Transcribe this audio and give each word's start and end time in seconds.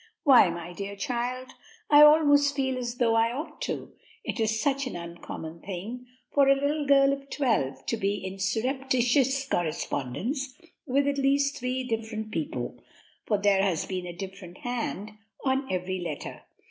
"Why, 0.23 0.49
my 0.49 0.73
dear 0.73 0.95
child, 0.95 1.51
I 1.91 2.01
almost 2.01 2.55
feel 2.55 2.75
as 2.75 2.95
though 2.95 3.13
I 3.13 3.31
ought 3.31 3.61
to; 3.61 3.93
it 4.23 4.39
is 4.39 4.59
such 4.59 4.87
an 4.87 4.95
uncommon 4.95 5.59
thing 5.59 6.07
for 6.33 6.47
a 6.47 6.55
little 6.59 6.87
girl 6.87 7.13
of 7.13 7.29
twelve 7.29 7.85
to 7.85 7.97
be 7.97 8.15
in 8.15 8.39
surreptitious 8.39 9.45
correspondence 9.47 10.59
with 10.87 11.05
at 11.07 11.19
least 11.19 11.55
three 11.59 11.83
different 11.83 12.31
people, 12.31 12.81
for 13.27 13.37
there 13.37 13.61
has 13.61 13.85
been 13.85 14.07
a 14.07 14.11
different 14.17 14.57
hand 14.61 15.11
on 15.45 15.71
every 15.71 15.99
letter. 15.99 16.45